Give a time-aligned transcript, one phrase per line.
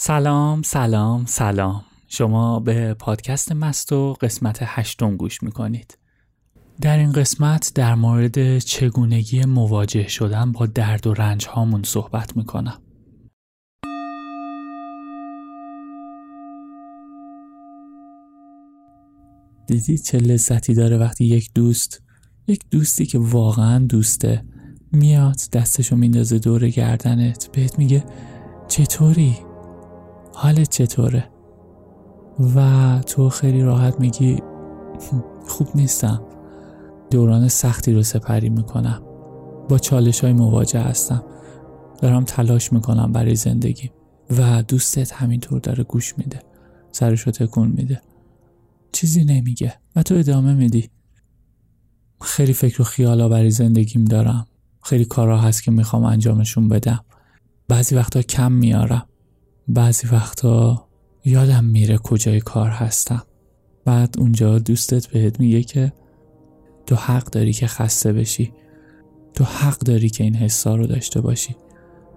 [0.00, 1.84] سلام سلام سلام.
[2.08, 5.98] شما به پادکست مستو قسمت هشتم گوش می‌کنید.
[6.80, 12.82] در این قسمت در مورد چگونگی مواجه شدن با درد و رنج هامون صحبت می‌کنم.
[19.66, 22.02] دیدید چه لذتی داره وقتی یک دوست
[22.46, 24.44] یک دوستی که واقعا دوسته
[24.92, 28.04] میاد دستشو میندازه دور گردنت بهت میگه
[28.68, 29.47] چطوری؟
[30.40, 31.30] حالت چطوره؟
[32.54, 34.42] و تو خیلی راحت میگی
[35.48, 36.22] خوب نیستم.
[37.10, 39.02] دوران سختی رو سپری می‌کنم.
[39.68, 41.24] با چالش های مواجه هستم.
[42.02, 43.90] دارم تلاش می‌کنم برای زندگی.
[44.38, 46.40] و دوستت همینطور داره گوش میده.
[46.92, 48.00] سرشو تکون میده.
[48.92, 49.74] چیزی نمیگه.
[49.96, 50.90] و تو ادامه میدی.
[52.20, 54.46] خیلی فکر و خیالا برای زندگیم دارم.
[54.82, 57.04] خیلی کارها هست که می‌خوام انجامشون بدم.
[57.68, 59.06] بعضی وقتا کم میارم.
[59.68, 60.88] بعضی وقتا
[61.24, 63.22] یادم میره کجای کار هستم.
[63.84, 65.92] بعد اونجا دوستت بهت میگه که
[66.86, 68.52] تو حق داری که خسته بشی.
[69.34, 71.56] تو حق داری که این حسا رو داشته باشی.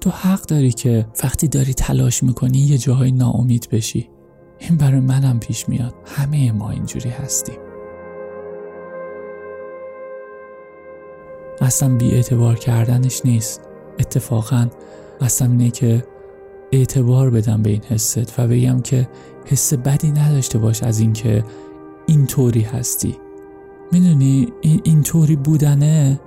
[0.00, 4.08] تو حق داری که وقتی داری تلاش می‌کنی یه جاهای ناامید بشی.
[4.58, 5.94] این برای منم پیش میاد.
[6.06, 7.58] همه ما اینجوری هستیم.
[11.60, 13.60] اصلا بی اعتبار کردنش نیست.
[13.98, 14.68] اتفاقا
[15.20, 16.04] اصلا اینه که
[16.72, 19.08] اعتبار بدم به این حست و بگم که
[19.46, 21.44] حس بدی نداشته باش از اینکه
[22.06, 23.16] اینطوری هستی.
[23.92, 26.20] می‌دونی؟ این اینطوری بودنه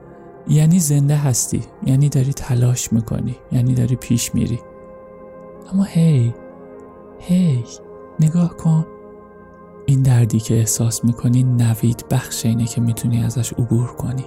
[0.48, 4.60] یعنی زنده هستی یعنی داری تلاش می‌کنی یعنی داری پیش میری.
[5.74, 6.34] اما هی
[7.20, 7.64] هی
[8.20, 8.86] نگاه کن.
[9.86, 14.26] این دردی که احساس می‌کنی نوید بخش اینه که می‌تونی ازش عبور کنی.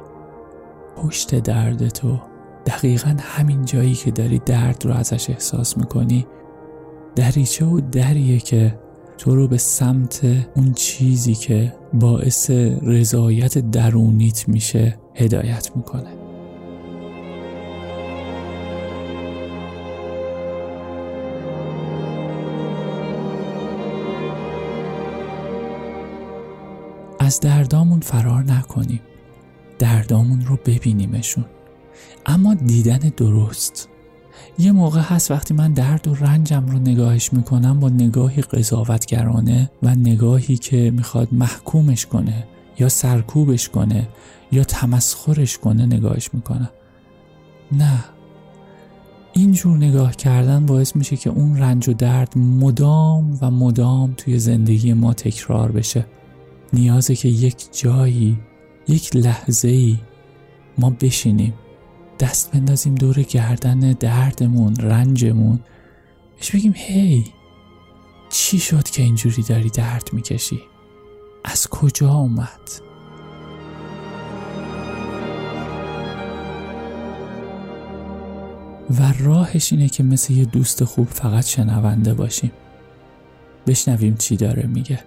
[0.96, 2.20] پشت درد تو.
[2.66, 6.26] دقیقا همین جایی که داری درد رو ازش احساس می‌کنی
[7.16, 8.78] دریچه و دریه که
[9.18, 10.20] تو رو به سمت
[10.54, 12.50] اون چیزی که باعث
[12.82, 16.10] رضایت درونیت میشه هدایت می‌کنه.
[27.18, 29.00] از دردامون فرار نکنیم.
[29.78, 31.44] دردامون رو ببینیمشون.
[32.26, 33.88] اما دیدن درست.
[34.58, 39.94] یه موقع هست وقتی من درد و رنجم رو نگاهش می‌کنم با نگاهی قضاوتگرانه و
[39.94, 42.46] نگاهی که می‌خواد محکومش کنه
[42.78, 44.08] یا سرکوبش کنه
[44.52, 46.70] یا تمسخرش کنه نگاهش می‌کنم.
[47.72, 48.04] نه.
[49.32, 54.92] اینجور نگاه کردن باعث میشه که اون رنج و درد مدام و مدام توی زندگی
[54.92, 56.06] ما تکرار بشه.
[56.72, 58.38] نیازه که یک جایی
[58.88, 59.98] یک لحظه ای
[60.78, 61.54] ما بشینیم.
[62.20, 65.60] دست بندازیم دور گردن دردمون رنجمون.
[66.36, 67.24] بهش بگیم هی
[68.30, 70.60] چی شد که اینجوری داری درد می‌کشی؟
[71.44, 72.70] از کجا اومد؟
[78.90, 82.52] و راهش اینه که مثل یه دوست خوب فقط شنونده باشیم.
[83.66, 84.98] بشنویم چی داره میگه.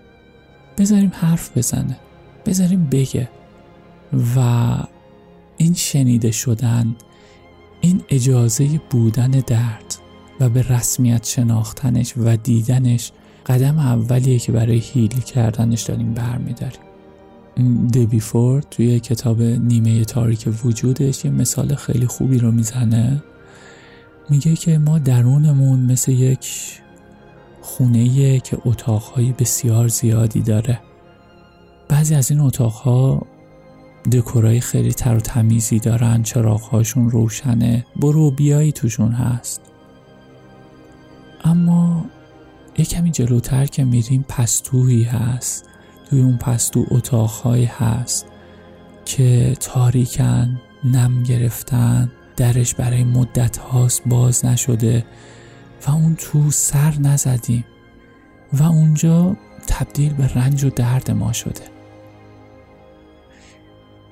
[0.78, 1.98] بذاریم حرف بزنه.
[2.46, 3.30] بذاریم بگه.
[4.36, 4.40] و
[5.62, 6.96] این شنیده شدن
[7.82, 9.96] این اجازه بودن درد
[10.40, 13.12] و به رسمیت شناختنش و دیدنش
[13.46, 16.82] قدم اولیه که برای هیل کردنش داریم برمیداریم.
[17.94, 23.24] دبی فورد توی کتاب نیمه تاریک وجودش یه مثال خیلی خوبی رو می‌زنه.
[24.30, 26.50] میگه که ما درونمون مثل یک
[27.62, 30.80] خونه که اتاقهای بسیار زیادی داره.
[31.90, 33.28] بعضی از این اتاقها
[34.12, 37.86] دکورای خیلی تر و تمیزی دارن چراغهاشون روشنه.
[37.96, 39.62] برو بیایی توشون هست.
[41.44, 42.06] اما
[42.78, 45.66] یه کمی جلوتر که میریم پستویی هست.
[46.10, 48.26] توی اون پستو اتاقهایی هست
[49.06, 55.06] که تاریکن نم گرفتن درش برای مدت هاست باز نشده
[55.88, 57.66] و اون تو سر نزدیم
[58.54, 59.38] و اونجا
[59.68, 61.79] تبدیل به رنج و درد ما شده.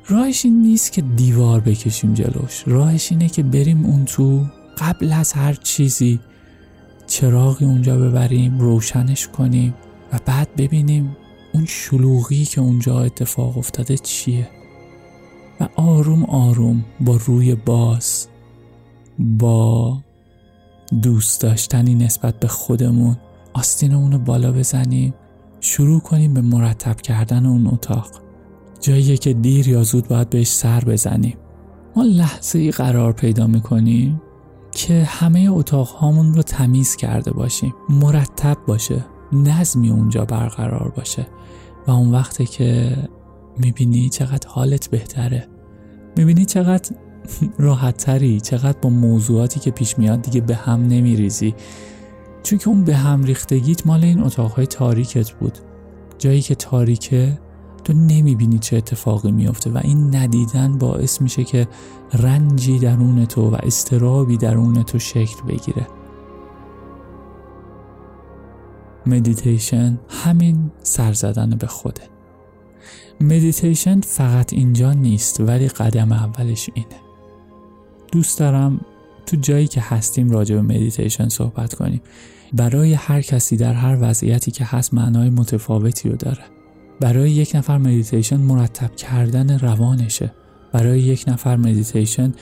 [0.09, 2.63] راهش این نیست که دیوار بکشیم جلوش.
[2.67, 4.45] راهش اینه که بریم اون تو.
[4.77, 6.19] قبل از هر چیزی
[7.07, 9.73] چراغی اونجا ببریم روشنش کنیم
[10.13, 11.17] و بعد ببینیم
[11.53, 14.49] اون شلوغی که اونجا اتفاق افتاده چیه.
[15.59, 18.27] و آروم آروم با روی باز
[19.19, 19.97] با
[21.01, 23.17] دوست داشتنی نسبت به خودمون
[23.53, 25.13] آستینمون رو بالا بزنیم.
[25.61, 28.26] شروع کنیم به مرتب کردن اون اتاق.
[28.79, 31.37] جایی که دیر یا زود باید بهش سر بزنیم.
[31.95, 34.21] ما لحظه ای قرار پیدا می‌کنیم
[34.71, 37.73] که همه اتاق هامون رو تمیز کرده باشیم.
[37.89, 41.27] مرتب باشه نظمی اونجا برقرار باشه.
[41.87, 42.97] و اون وقته که
[43.57, 45.47] می‌بینی چقدر حالت بهتره.
[46.17, 46.95] می‌بینی چقدر
[47.59, 51.55] راحت تری چقدر با موضوعاتی که پیش میاد دیگه به هم نمیریزی.
[52.43, 55.57] چون که اون به هم ریختگیت مال این اتاقهای تاریکت بود.
[56.17, 57.39] جایی که تاریکه
[57.87, 61.67] تو نمی‌بینی چه اتفاقی میافته و این ندیدن باعث میشه که
[62.13, 65.87] رنجی درون تو و استرابی درون تو شکل بگیره.
[69.05, 72.01] مدیتیشن همین سر زدن به خوده.
[73.21, 76.99] مدیتیشن فقط اینجا نیست ولی قدم اولش اینه.
[78.11, 78.81] دوست دارم
[79.25, 82.01] تو جایی که هستیم راجع به مدیتیشن صحبت کنیم.
[82.53, 86.56] برای هر کسی در هر وضعیتی که هست معنای متفاوتی رو داره.
[86.99, 90.31] برای یک نفر مدیتیشن مرتب کردن روانشه.
[90.71, 92.33] برای یک نفر مدیتیشن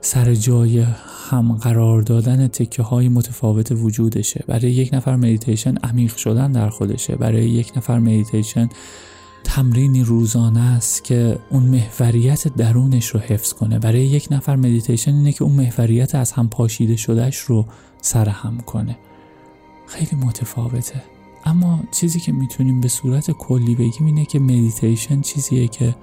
[0.00, 0.86] سر جای
[1.30, 4.44] هم قرار دادن تکه های متفاوت وجودشه.
[4.46, 7.16] برای یک نفر مدیتیشن عمیق شدن در خودشه.
[7.16, 8.68] برای یک نفر مدیتیشن
[9.44, 13.78] تمرینی روزانه است که اون محوریت درونش رو حفظ کنه.
[13.78, 17.66] برای یک نفر مدیتیشن اینه که اون محوریت از هم پاشیده شدهش رو
[18.02, 18.98] سرهم کنه.
[19.86, 21.17] خیلی متفاوته.
[21.44, 25.94] اما چیزی که می‌تونیم به صورت کلی بگیم اینه که مدیتیشن چیزیه که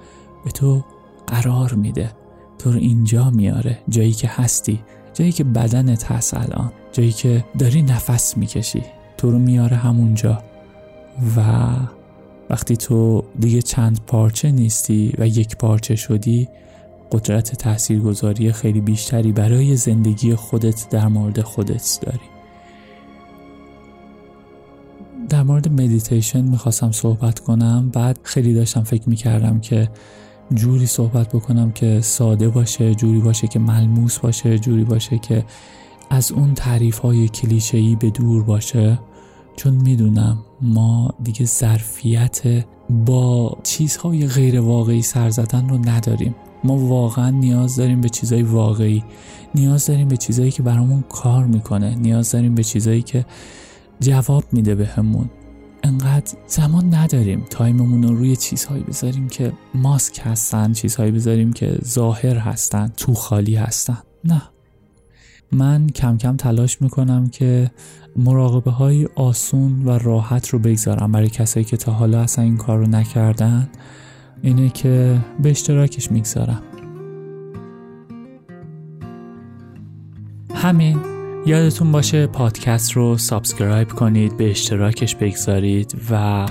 [0.44, 0.84] به تو
[1.26, 2.10] قرار میده.
[2.58, 3.78] تو رو اینجا میاره.
[3.88, 4.80] جایی که هستی.
[5.14, 6.72] جایی که بدنت هست الان.
[6.92, 8.82] جایی که داری نفس می‌کشی.
[9.18, 10.42] تو رو میاره همونجا.
[11.36, 11.40] و
[12.50, 16.48] وقتی تو دیگه چند پارچه نیستی و یک پارچه شدی
[17.12, 22.35] قدرت تاثیرگذاری خیلی بیشتری برای زندگی خودت در مورد خودت داری.
[25.28, 27.90] در مورد مدیتیشن می‌خواستم صحبت کنم.
[27.92, 29.90] بعد خیلی داشتم فکر می‌کردم که
[30.54, 35.44] جوری صحبت بکنم که ساده باشه جوری باشه که ملموس باشه جوری باشه که
[36.10, 38.98] از اون تعریف های کلیشه‌ای به دور باشه.
[39.56, 42.64] چون می‌دونم ما دیگه ظرفیت
[43.06, 46.34] با چیزهای غیر واقعی سر زدن رو نداریم.
[46.64, 49.04] ما واقعا نیاز داریم به چیزهای واقعی
[49.54, 53.26] نیاز داریم به چیزهایی که برامون کار می‌کنه نیاز داریم به چیزهایی که
[54.00, 55.30] جواب میده بهمون.
[55.82, 62.38] انقدر زمان نداریم تایممون رو روی چیزهایی بذاریم که ماسک هستن چیزهایی بذاریم که ظاهر
[62.38, 63.98] هستن تو خالی هستن.
[64.24, 64.42] نه.
[65.52, 67.70] من کم کم تلاش می‌کنم که
[68.16, 71.12] مراقبه های آسون و راحت رو بگذارم.
[71.12, 73.68] برای کسایی که تا حالا اصلا این کار رو نکردن
[74.42, 76.62] اینه که به اشتراکش می‌گذارم.
[80.54, 81.15] همین.
[81.46, 86.46] یادتون باشه پادکست رو subscribe کنید به اشتراکش بگذارید و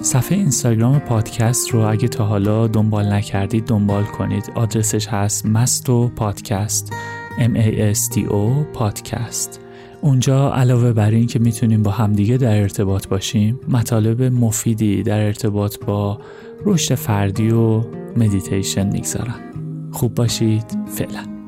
[0.00, 4.52] صفحه اینستاگرام پادکست رو اگه تا حالا دنبال نکردید دنبال کنید.
[4.54, 6.92] آدرسش هست مستو پادکست
[7.38, 9.60] M A S T O پادکست.
[10.00, 15.84] اونجا علاوه بر این که می‌تونیم با همدیگه در ارتباط باشیم مطالب مفیدی در ارتباط
[15.84, 16.20] با
[16.66, 17.84] رشد فردی و
[18.16, 19.34] مدیتیشن می‌گذارن.
[19.92, 20.78] خوب باشید.
[20.86, 21.39] فعلا.